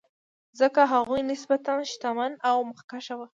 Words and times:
ځکه 0.59 0.81
هغوی 0.93 1.21
نسبتا 1.31 1.75
شتمن 1.91 2.31
او 2.49 2.57
مخکښ 2.69 3.07
وو. 3.17 3.25